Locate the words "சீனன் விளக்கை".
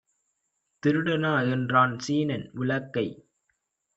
1.99-3.05